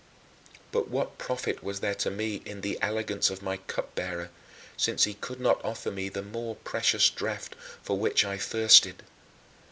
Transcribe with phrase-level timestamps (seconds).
[0.71, 4.31] But what profit was there to me in the elegance of my cupbearer,
[4.75, 9.03] since he could not offer me the more precious draught for which I thirsted?